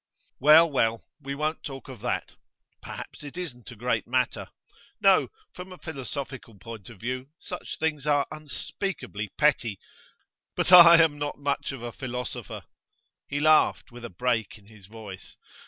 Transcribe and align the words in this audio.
'Well, 0.39 0.67
well; 0.71 1.03
we 1.21 1.35
won't 1.35 1.61
talk 1.63 1.87
of 1.87 1.99
that. 2.01 2.31
Perhaps 2.81 3.23
it 3.23 3.37
isn't 3.37 3.69
a 3.69 3.75
great 3.75 4.07
matter. 4.07 4.47
No 4.99 5.27
from 5.53 5.71
a 5.71 5.77
philosophical 5.77 6.57
point 6.57 6.89
of 6.89 6.99
view, 6.99 7.29
such 7.37 7.77
things 7.77 8.07
are 8.07 8.25
unspeakably 8.31 9.29
petty. 9.37 9.79
But 10.55 10.71
I 10.71 11.03
am 11.03 11.19
not 11.19 11.37
much 11.37 11.71
of 11.71 11.83
a 11.83 11.91
philosopher.' 11.91 12.63
He 13.27 13.39
laughed, 13.39 13.91
with 13.91 14.03
a 14.03 14.09
break 14.09 14.57
in 14.57 14.65
his 14.65 14.87
voice. 14.87 15.37